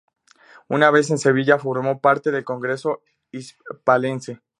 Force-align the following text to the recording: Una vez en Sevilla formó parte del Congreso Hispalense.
Una 0.67 0.89
vez 0.89 1.11
en 1.11 1.19
Sevilla 1.19 1.59
formó 1.59 2.01
parte 2.01 2.31
del 2.31 2.43
Congreso 2.43 3.03
Hispalense. 3.31 4.41